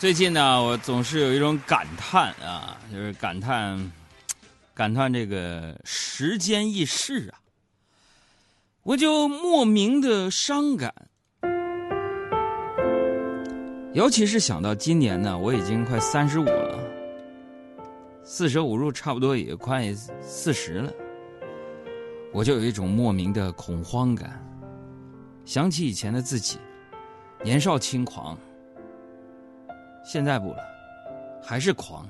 [0.00, 3.92] 最近呢，我总是有一种感叹啊，就是感叹，
[4.72, 7.36] 感叹这个时间易逝啊，
[8.82, 10.90] 我就莫名的伤感。
[13.92, 16.78] 尤其是想到今年呢，我已经快三十五了，
[18.24, 20.90] 四舍五入差不多也快四十了，
[22.32, 24.42] 我就有一种莫名的恐慌感。
[25.44, 26.56] 想起以前的自己，
[27.44, 28.34] 年少轻狂。
[30.12, 30.64] 现在不了，
[31.40, 32.04] 还是狂，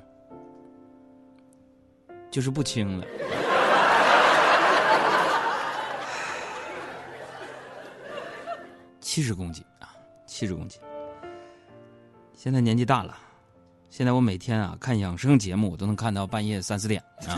[2.30, 3.04] 就是不轻了。
[9.02, 9.92] 七十公斤啊，
[10.24, 10.80] 七十公斤。
[12.34, 13.14] 现在年纪大了，
[13.90, 17.36] 现在我每天啊看养生节目，我都能看到半夜三四点啊。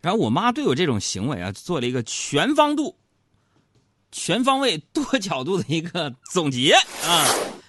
[0.00, 2.96] 然后我妈对我这种行为啊，做了一个全方度、
[4.10, 6.72] 全方位、多角度的一个总结
[7.04, 7.26] 啊。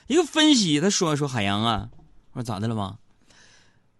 [0.07, 1.89] 一个分析，他说说海洋啊，
[2.31, 2.97] 我说咋的了吗？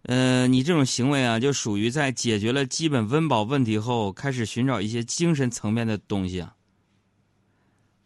[0.04, 6.56] 呃，你这种行为啊，就属于在解决了基本温饱问题后，开始寻找一些精神层面的东西啊。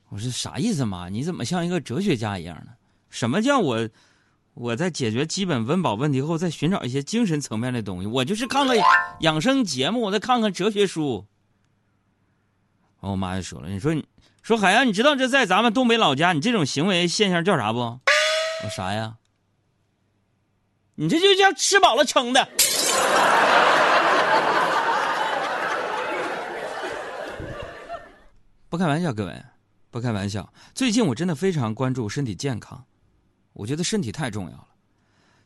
[0.09, 1.09] 我说啥意思嘛？
[1.09, 2.71] 你怎么像一个哲学家一样呢？
[3.09, 3.87] 什么叫我
[4.55, 8.07] 我在解决基本温饱问题后，再寻找一些精神层面的东西？
[8.07, 8.75] 我就是看看
[9.19, 11.27] 养生节目，我再看看哲学书。
[13.01, 14.05] 然后我妈就说了，你说你。
[14.43, 17.79] 说海洋，你知道这在咱们东北老家，你这种行为现象叫啥不？
[17.79, 17.99] 我
[18.75, 19.17] 啥呀？
[20.95, 22.49] 你这就叫吃饱了撑的。
[28.67, 29.43] 不开玩笑，各位，
[29.91, 30.51] 不开玩笑。
[30.73, 32.85] 最近我真的非常关注身体健康，
[33.53, 34.69] 我觉得身体太重要了。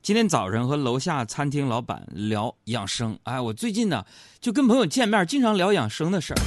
[0.02, 4.06] 今天早上和楼下餐厅老板聊养生，哎，我最近呢
[4.40, 6.40] 就跟朋友见面，经常聊养生的事儿，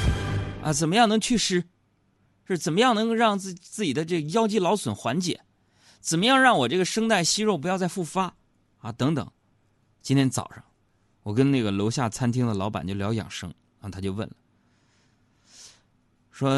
[0.62, 1.64] 啊，怎么样能祛湿？
[2.46, 5.44] 是怎么样能够让自自己的这腰肌劳损缓解？
[6.00, 8.34] 怎么样让我这个声带息肉不要再复发？
[8.78, 9.30] 啊，等等。
[10.00, 10.64] 今天早上，
[11.22, 14.34] 我跟那个楼下餐厅的老板就聊养生，啊，他就问了，
[16.30, 16.50] 说，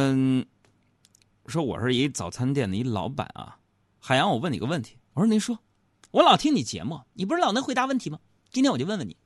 [1.47, 3.58] 说我是一早餐店的一老板啊，
[3.98, 4.97] 海洋，我问你个问题。
[5.14, 5.58] 我说您说，
[6.12, 8.20] 我老听你节目，你不是老能回答问题吗？
[8.50, 9.16] 今天我就问问你，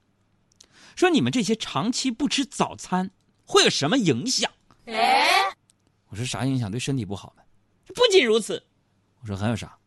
[0.96, 3.10] 说你们这些长期不吃早餐
[3.44, 4.50] 会有什么影响？
[4.86, 7.42] 我说啥影响对身体不好呢？
[7.94, 8.62] 不仅如此，
[9.22, 9.78] 我说还有啥？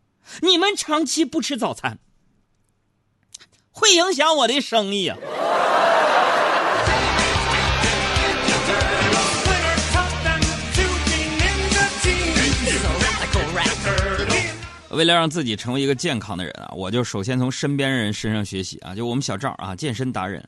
[0.42, 2.00] 你们长期不吃早餐，
[3.72, 5.18] 会影响我的生意啊！
[14.90, 20.44] 为了让自己成为一个健康的人啊，我就首先从身边人身上学习啊，就我们小赵啊，健身达人，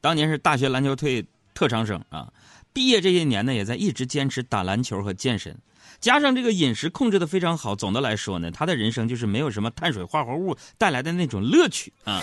[0.00, 2.30] 当年是大学篮球队特长生啊。
[2.74, 5.56] 毕业这些年呢，也在一直坚持打篮球和健身，
[6.00, 7.76] 加上这个饮食控制的非常好。
[7.76, 12.20] 总的来说呢，他的人生就是没有什么碳水化合物带来的那种乐趣啊。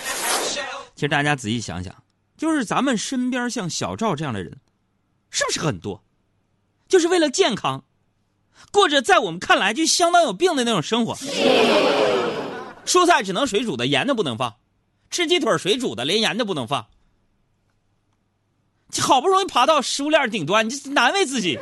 [0.94, 2.04] 其实大家仔细想想，
[2.38, 4.60] 就是咱们身边像小赵这样的人，
[5.30, 6.04] 是不是很多？
[6.90, 7.86] 就是为了健康，
[8.74, 11.16] 过着在我们看来就相当有病的那种生活。
[12.86, 14.58] 蔬菜只能水煮的，盐都不能放；
[15.10, 16.88] 吃鸡腿水煮的，连盐都不能放。
[19.00, 21.58] 好不容易爬到食物链顶端，你这难为自己。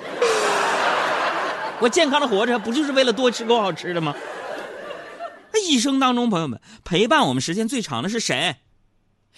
[1.80, 4.16] 我健康的活着，不就是为了多吃够好吃的吗？
[5.68, 8.56] 一生当中，朋友们陪伴我们时间最长的是谁？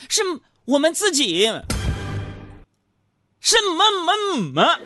[0.08, 0.22] 是
[0.66, 1.52] 我们自己。
[3.40, 4.80] 是么么么。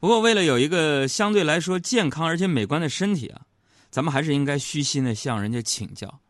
[0.00, 3.42] 不过，为了有一个相对来说健康而且美观的身体啊，
[3.90, 6.20] 咱们还是应该虚心的向人家请教。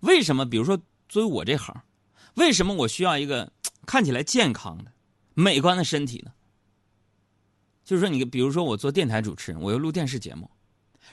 [0.00, 0.44] 为什么？
[0.44, 1.74] 比如说，作为我这行，
[2.34, 3.50] 为什么我需要一个
[3.86, 4.92] 看起来健康的、
[5.34, 6.32] 美观的身体呢？
[7.84, 10.50] 就是说，你比如说，我做电台主持人，我又录电视节目，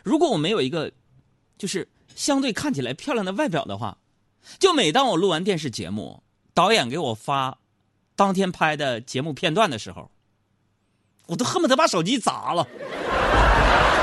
[0.04, 0.92] 如果我没有一个
[1.58, 3.98] 就是相对看起来漂亮的外表的话，
[4.60, 6.24] 就每当我录完电视节目，
[6.54, 7.58] 导演给我发
[8.16, 10.12] 当天拍的节目片段的时候，
[11.28, 12.68] 我都恨不得把手机砸了，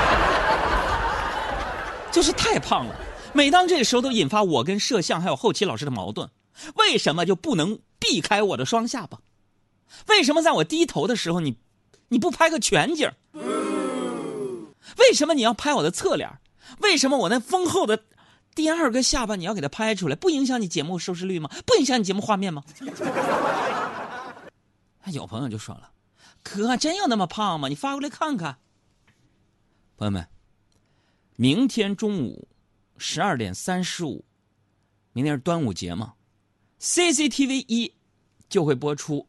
[2.11, 2.95] 就是太胖了。
[3.33, 6.29] 每当这个时候，都引发我跟摄像还有后期老师的矛盾。
[6.75, 9.19] 为什么就不能避开我的双下巴？
[10.07, 11.57] 为什么在我低头的时候，你
[12.09, 13.09] 你不拍个全景？
[14.97, 16.29] 为什么你要拍我的侧脸？
[16.79, 18.03] 为什么我那丰厚的
[18.53, 20.15] 第二个下巴你要给它拍出来？
[20.15, 21.49] 不影响你节目收视率吗？
[21.65, 22.63] 不影响你节目画面吗？
[25.05, 25.89] 有朋友就说了
[26.43, 27.67] ：“哥，真有那么胖吗？
[27.69, 28.57] 你发过来看看。”
[29.97, 30.27] 朋友们，
[31.37, 32.47] 明天中午。
[33.03, 34.23] 十二点三十五，
[35.11, 36.13] 明天是端午节嘛
[36.79, 37.91] ？CCTV 一
[38.47, 39.17] 就会播出《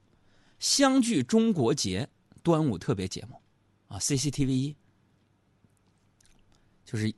[0.59, 2.07] 相聚中国节》
[2.43, 3.41] 端午特别节目，
[3.89, 4.77] 啊，CCTV 一，
[6.85, 7.15] 就是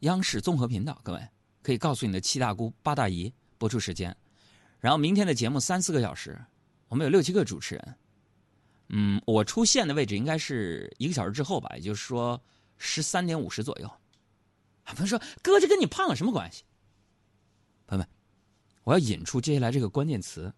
[0.00, 1.00] 央视综合频道。
[1.02, 1.28] 各位
[1.62, 4.14] 可以告诉你的七大姑八大姨播出时间。
[4.78, 6.38] 然后明天的节目三四个小时，
[6.88, 7.94] 我们有六七个主持人。
[8.90, 12.38] 嗯，我出现的位置应该是一个小时之后吧，也就是说
[12.76, 13.90] 十三点五十左右。
[14.94, 16.64] 朋友说：“哥，这跟你胖有什么关系？”
[17.86, 18.08] 朋友们，
[18.84, 20.54] 我要引出接下来这个关键词。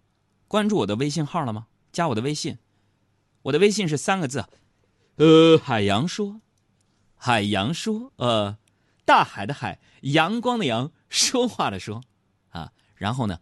[0.46, 1.66] 关注我的微信号了吗？
[1.92, 2.58] 加我的微信，
[3.42, 4.44] 我的微信是三个字，
[5.16, 6.40] 呃，海洋说，
[7.14, 8.58] 海洋说，呃，
[9.04, 12.02] 大海的海，阳光的阳，说话的说，
[12.50, 13.40] 啊，然后呢，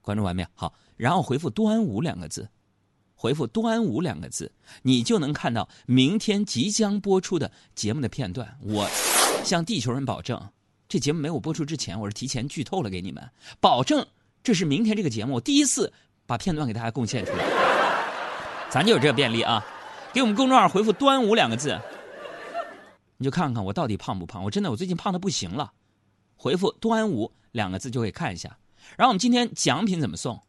[0.00, 0.48] 关注完没有？
[0.54, 2.50] 好，然后回复“端午”两个字。
[3.14, 4.52] 回复“端午”两个字，
[4.82, 8.58] 你就能看到明天即将播出的节目的片段。
[8.60, 8.88] 我
[9.44, 10.50] 向地球人保证，
[10.88, 13.30] 这节目没有播出之前，我是提前剧透了给你们，
[13.60, 14.06] 保证
[14.42, 15.92] 这是明天这个节目我第一次
[16.26, 17.44] 把片段给大家贡献出来。
[18.70, 19.64] 咱就有这个便利啊！
[20.14, 21.78] 给我们公众号回复“端午”两个字，
[23.18, 24.42] 你就看看我到底胖不胖。
[24.42, 25.72] 我真的，我最近胖的不行了。
[26.36, 28.56] 回复“端午”两个字就可以看一下。
[28.96, 30.40] 然后我们今天奖品怎么送？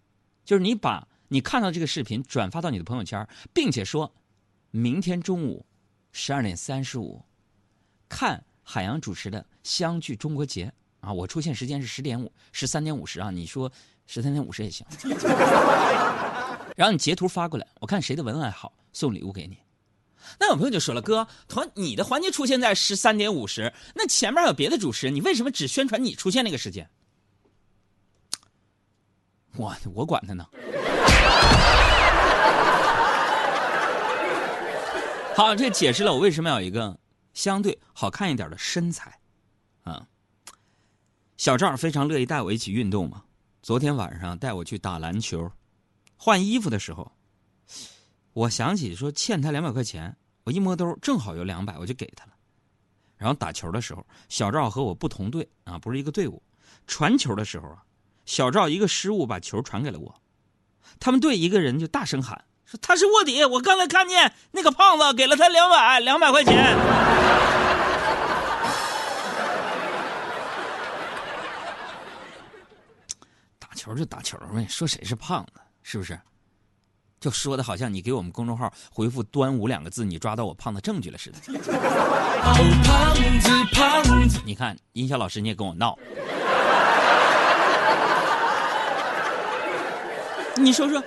[0.45, 1.07] 就是你把。
[1.29, 4.13] 你看到这个视频，转发到你的朋友圈，并且说，
[4.69, 5.65] 明天中午
[6.11, 7.23] 十二点三十五，
[8.07, 10.65] 看海洋主持的《相聚中国节》
[11.07, 11.11] 啊！
[11.11, 13.29] 我出现时间是十点五十三点五十啊！
[13.29, 13.71] 你说
[14.07, 14.85] 十三点五十也行。
[16.75, 19.57] 然后你截图发过来，我看谁的文案好，送礼物给你。
[20.39, 26.89] 那有朋友就说了，哥，同你的环节出现在十三点五十，那前面有别的主持人，你为什么只宣传你出现那个时间？
[29.55, 30.47] 我我管他呢。
[35.35, 36.97] 好，这解释了我为什么要有一个
[37.33, 39.19] 相对好看一点的身材，
[39.83, 40.07] 啊，
[41.37, 43.23] 小赵非常乐意带我一起运动嘛。
[43.61, 45.51] 昨天晚上带我去打篮球，
[46.15, 47.11] 换衣服的时候，
[48.33, 52.31] 我想起说欠他两百块钱，我一摸兜正好有两百，我就给他了。
[53.17, 56.43] 然后打球的时候，小赵和我不同队啊，不是一个队伍。
[56.87, 57.83] 传球的时候啊，
[58.25, 60.13] 小赵一个失误把球传给了我，
[60.99, 62.77] 他们队一个人就大声喊说。
[62.81, 66.53] 他是卧底，我刚才看见那个胖子给了他两百两百块钱。
[73.83, 76.17] 球就打球呗，说谁是胖子，是不是？
[77.19, 81.39] 就说的好像你给我们公众号回复“端午”两个字，你抓到我胖的证据了似的。
[82.41, 85.97] 胖子胖子，你看音效老师你也跟我闹，
[90.55, 91.03] 你说说。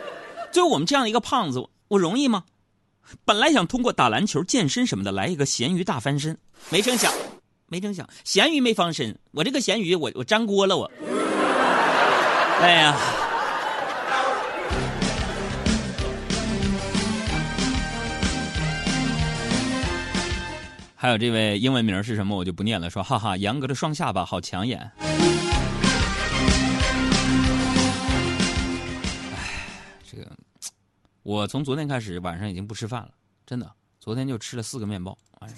[0.52, 2.44] 就我们这样一个胖子，我容易吗？
[3.24, 6.38] 本来想通过打篮球、健身什么的来一个咸鱼大翻身，
[6.68, 7.10] 没成想，
[7.68, 10.90] 没成想，咸鱼没翻身，我这个咸鱼，我我粘锅了，我。
[12.58, 12.96] 哎呀！
[20.98, 22.34] 还有这位英文名是什么？
[22.36, 22.90] 我就不念了。
[22.90, 24.90] 说哈哈，杨哥的双下巴好抢眼。
[24.98, 25.06] 哎，
[30.02, 30.28] 这个
[31.22, 33.10] 我从昨天开始晚上已经不吃饭了，
[33.44, 33.70] 真的，
[34.00, 35.16] 昨天就吃了四个面包。
[35.40, 35.48] 哎，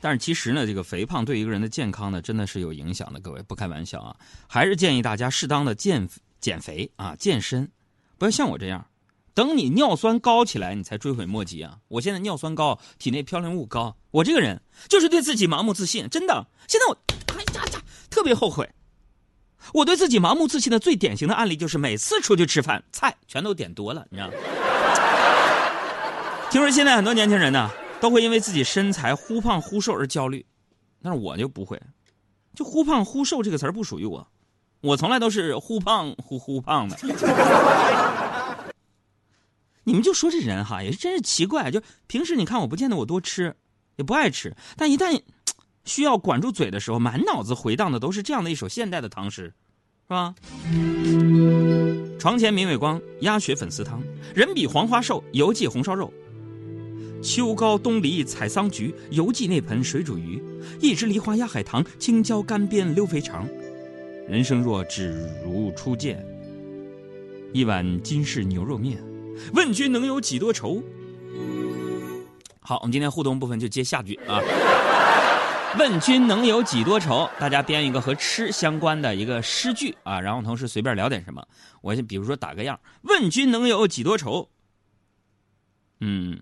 [0.00, 3.18] 但是其实呢，这个肥胖对一个人的健康呢，真的是有影响的。
[3.20, 6.08] 各位不开玩笑啊，还是建议大家适当的健
[6.40, 7.70] 减肥啊，健身，
[8.16, 8.86] 不要像我这样，
[9.34, 11.78] 等你尿酸高起来，你才追悔莫及啊。
[11.88, 16.46] 我现在尿酸高，体内嘌呤物高，我这个人就是对自己盲目自信，真的。
[16.68, 16.96] 现在我
[17.36, 18.68] 哎呀呀，特别后悔。
[19.74, 24.34] 我对自己盲目自信的最典型的案例就是每次出去吃饭，菜全都点多了，你知道吗？
[26.50, 27.68] 听说现在很多年轻人呢，
[28.00, 30.44] 都会因为自己身材忽胖忽瘦而焦虑，
[31.02, 31.80] 但是我就不会，
[32.54, 34.28] 就忽胖忽瘦这个词儿不属于我，
[34.80, 36.96] 我从来都是忽胖忽忽胖的。
[39.84, 43.56] 你们就说这人哈，也是真是奇怪，就平时你看我不见得我多吃，
[43.96, 45.20] 也不爱吃，但一旦。
[45.84, 49.54] 需要管住嘴的时候，满脑子回荡的都是这样的一首现代的唐诗，
[50.06, 50.34] 是吧？
[52.18, 54.02] 床前明月光，鸭血粉丝汤，
[54.34, 56.12] 人比黄花瘦，犹记红烧肉。
[57.22, 60.42] 秋高冬梨采桑菊，犹记那盆水煮鱼。
[60.80, 63.48] 一枝梨花压海棠，青椒干煸溜肥肠。
[64.28, 66.24] 人生若只如初见，
[67.52, 69.02] 一碗金氏牛肉面，
[69.54, 70.82] 问君能有几多愁？
[72.60, 74.40] 好，我们今天互动部分就接下句啊。
[75.78, 77.28] 问君能有几多愁？
[77.38, 81.46] 大家编一个和吃相关的一个诗句啊，然后同时随便聊点什么。
[81.82, 84.48] 我先比如说打个样：问君能有几多愁？
[86.00, 86.40] 嗯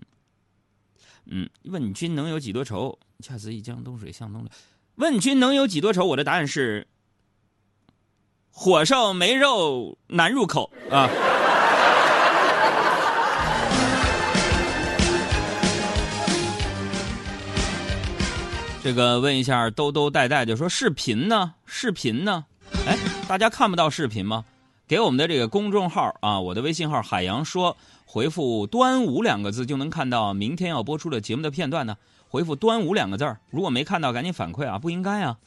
[1.29, 2.97] 嗯，问君能有几多愁？
[3.19, 4.51] 恰似一江东水向东流。
[4.95, 6.05] 问君能有几多愁？
[6.05, 6.87] 我的答案是：
[8.49, 11.09] 火烧眉肉难入口啊。
[18.81, 21.55] 这个问一下兜兜带带，就说视频呢？
[21.65, 22.45] 视频呢？
[22.85, 24.45] 哎，大家看不到视频吗？
[24.87, 27.75] 给我们的这个公众号啊，我的微信号海洋说，
[28.05, 31.97] 回复“端午”两个字就能看到明天要播出的节目的片段呢。
[32.29, 35.37] 回复“端午”两个字儿，如果没看到，赶紧反馈啊，不应该啊。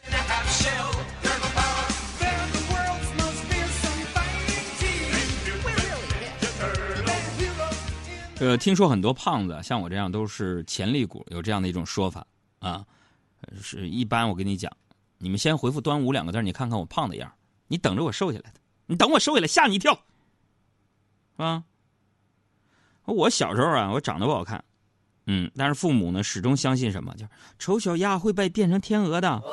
[8.40, 12.26] 呃，听说很多胖子像我这样都是潜力股，有这样的一种说法
[12.58, 12.84] 啊。
[13.58, 14.70] 是一般我跟你讲，
[15.16, 17.32] 你们先回复“端午”两个字，你看看我胖的样
[17.68, 20.02] 你等着我瘦下来的，你等我收起来吓你一跳，
[21.36, 21.62] 啊！
[23.04, 24.64] 我小时候啊，我长得不好看，
[25.26, 29.30] 嗯，但是父母呢始终相信什么，就是丑小鸭会被变成天鹅的。
[29.30, 29.44] 哦，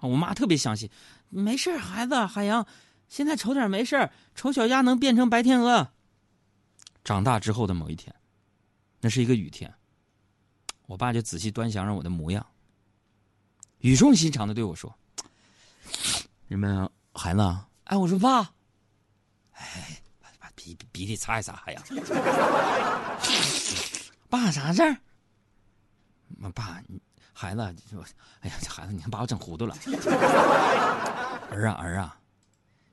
[0.00, 0.90] 我妈特别相信，
[1.28, 2.66] 没事孩子，海洋，
[3.06, 5.92] 现在丑点没事丑小鸭能变成白天鹅。
[7.04, 8.12] 长大之后的某一天，
[9.00, 9.72] 那是一个雨天，
[10.86, 12.44] 我爸就仔细端详着我的模样，
[13.78, 14.92] 语重心长的对我说
[16.48, 17.40] ：“什么孩子？
[17.84, 18.40] 哎，我说爸，
[19.52, 21.82] 哎，把把鼻鼻涕擦一擦，哎呀。
[24.30, 24.96] 爸啥事儿？
[26.38, 26.82] 妈爸，
[27.32, 27.60] 孩子，
[28.40, 29.76] 哎呀，这孩子，你看把我整糊涂了。
[31.50, 32.14] 儿啊儿啊。”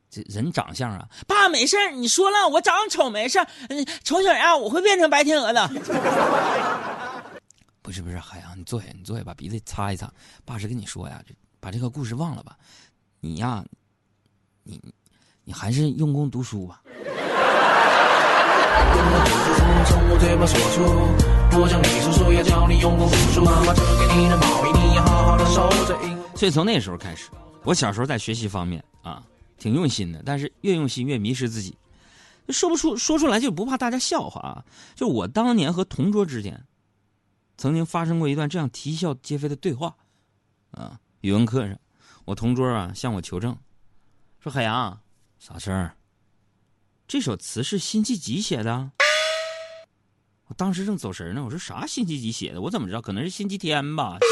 [0.10, 3.38] 这人长相啊，爸没事你说了，我长丑没事
[3.70, 5.68] 嗯，丑小鸭我会变成白天鹅的。
[7.82, 10.10] 不 是不是，海洋，你坐下，你坐下，把鼻子擦一擦。
[10.46, 11.22] 爸是跟你说呀，
[11.60, 12.58] 把这个故事忘了吧。
[13.20, 13.64] 你呀，
[14.64, 14.82] 你
[15.44, 16.82] 你还是用功读书吧。
[26.36, 27.30] 所以从那时候开始，
[27.64, 29.24] 我小时候在学习方面啊。
[29.58, 31.78] 挺用心的，但是越用心越迷失自己，
[32.50, 34.66] 说不出说出来就不怕大家笑话啊！
[34.94, 36.66] 就我当年和同桌之间，
[37.58, 39.96] 曾经发生过一段这样啼笑皆非的对话，
[40.72, 41.80] 啊，语文课上，
[42.26, 43.56] 我同桌啊向我求证，
[44.40, 45.00] 说海洋，
[45.38, 45.96] 啥事儿？
[47.08, 48.90] 这首词是辛弃疾写的？
[50.48, 52.62] 我当时正走神呢，我说啥辛弃疾写的？
[52.62, 53.02] 我怎么知道？
[53.02, 54.18] 可能是星期天吧。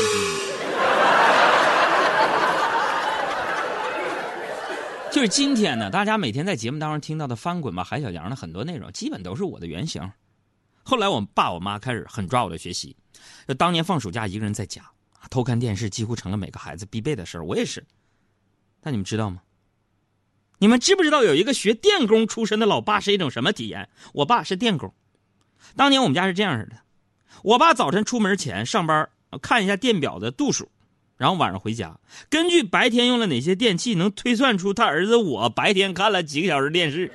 [5.12, 10.12] 就是今天呢，大家每天在节目当中听到的翻滚吧海小羊的很多内容，基本都是我的原型。
[10.82, 12.98] 后来我爸我妈开始狠抓我的学习，
[13.48, 14.82] 就当年放暑假一个人在家
[15.30, 17.46] 偷看电视，几乎成了每个孩子必备的事儿。
[17.46, 17.86] 我也是。
[18.82, 19.42] 但你们知道吗？
[20.60, 23.90] 你们知不知道有一个学电工出身的老爸是一种什么体验？
[24.14, 24.94] 我爸是电工，
[25.76, 26.78] 当年我们家是这样式的：
[27.44, 29.10] 我爸早晨出门前上班，
[29.42, 30.70] 看一下电表的度数。
[31.18, 32.00] 然后晚上回家，
[32.30, 37.12] 根据白天用了哪些电器，能推算出他儿子我白天看了几个小时电视。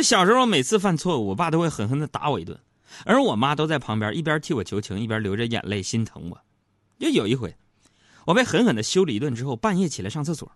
[0.00, 2.58] 小时候每次犯错误，我爸都会狠狠的打我一顿，
[3.04, 6.40] 而我妈都在旁边一边替我求情，一边流着眼泪心疼我。
[6.98, 7.54] 就有一回，
[8.24, 10.50] 我被狠狠的修理一顿之后，半夜起来上厕所，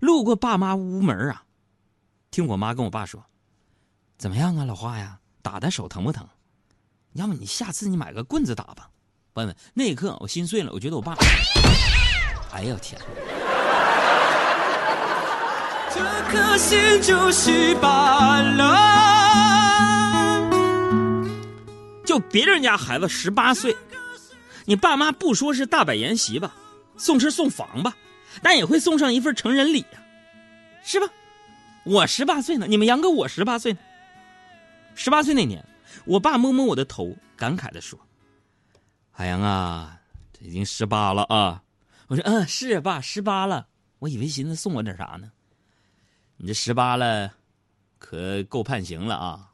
[0.00, 1.44] 路过爸妈屋门啊，
[2.30, 3.24] 听我妈跟我爸说
[4.18, 6.26] ：“怎么样啊，老花呀，打的手疼不疼？”
[7.14, 8.88] 要么你下次你买个棍子打吧，
[9.34, 9.56] 问问。
[9.74, 11.14] 那一刻我心碎了，我觉得我爸，
[12.52, 12.98] 哎呦天！
[15.94, 18.90] 这颗心就稀巴了。
[22.04, 23.76] 就别人家孩子十八岁，
[24.64, 26.54] 你爸妈不说是大摆筵席吧，
[26.96, 27.94] 送车送房吧，
[28.42, 30.02] 但也会送上一份成人礼呀，
[30.82, 31.06] 是吧？
[31.84, 33.78] 我十八岁呢，你们杨哥我十八岁呢。
[34.94, 35.64] 十八岁那年。
[36.04, 37.98] 我爸摸摸我的头，感慨的说
[39.12, 39.98] ：“海洋啊，
[40.32, 41.62] 这已经十八了啊！”
[42.08, 43.66] 我说：“嗯，是爸，十八了。
[43.98, 45.30] 我以为寻思送我点啥呢？
[46.44, 47.30] 你这十八了，
[48.00, 49.48] 可够判刑了啊！”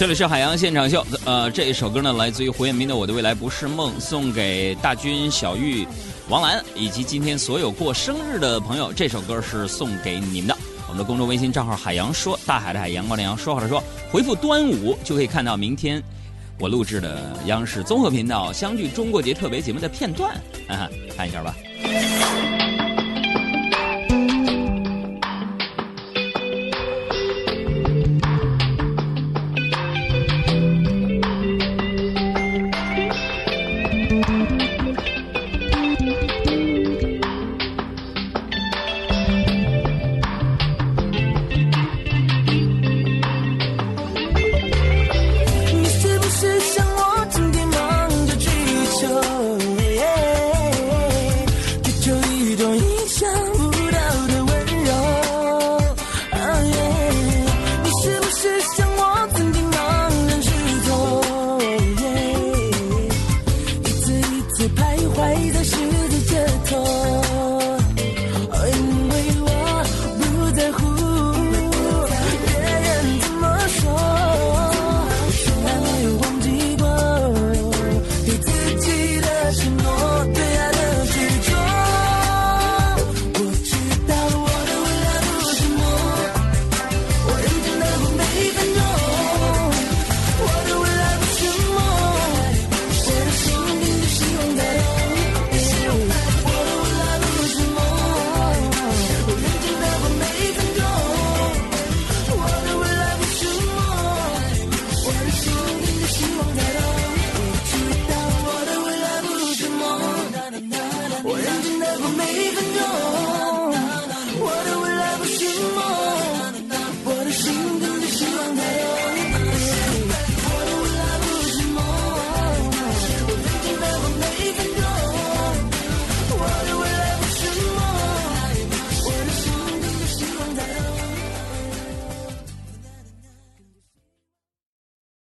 [0.00, 5.86] 这里是海洋现场秀，呃，这一首歌呢来自于胡彦斌的《我的未来不是梦》，送给大军、小玉、
[6.30, 8.90] 王兰以及今天所有过生日的朋友。
[8.94, 10.56] 这首歌是送给你们的。
[10.88, 16.02] 我们的公众微信账号“海洋说”，大海的海，阳光的阳，说好的说，回复“端午”就可以看到明天
[16.58, 20.34] 我录制的央视综合频道相聚中国节特别节目的片段，
[20.66, 21.54] 啊，看一下吧。